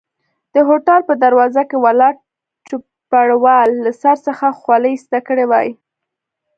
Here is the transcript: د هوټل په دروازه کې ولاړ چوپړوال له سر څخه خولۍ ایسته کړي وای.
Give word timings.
د 0.53 0.55
هوټل 0.67 1.01
په 1.09 1.13
دروازه 1.25 1.61
کې 1.69 1.77
ولاړ 1.85 2.13
چوپړوال 2.67 3.69
له 3.83 3.91
سر 4.01 4.15
څخه 4.27 4.55
خولۍ 4.59 4.93
ایسته 4.95 5.19
کړي 5.27 5.45
وای. 5.51 5.69